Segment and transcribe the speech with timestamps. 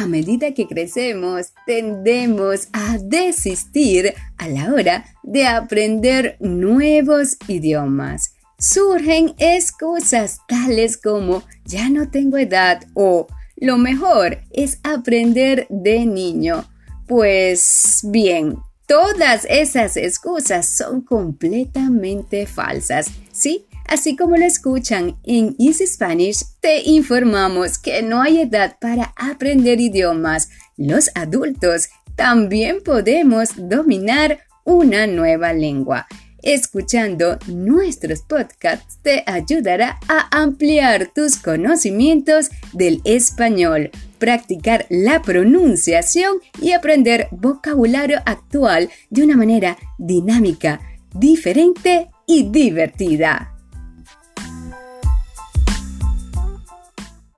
[0.00, 8.32] A medida que crecemos, tendemos a desistir a la hora de aprender nuevos idiomas.
[8.60, 13.26] Surgen excusas tales como ya no tengo edad o
[13.56, 16.64] lo mejor es aprender de niño.
[17.08, 18.56] Pues bien,
[18.86, 23.10] todas esas excusas son completamente falsas.
[23.32, 29.12] Sí, así como lo escuchan en Easy Spanish, te informamos que no hay edad para
[29.16, 30.50] aprender idiomas.
[30.76, 36.06] Los adultos también podemos dominar una nueva lengua.
[36.42, 46.72] Escuchando nuestros podcasts te ayudará a ampliar tus conocimientos del español, practicar la pronunciación y
[46.72, 50.80] aprender vocabulario actual de una manera dinámica,
[51.12, 53.57] diferente y divertida.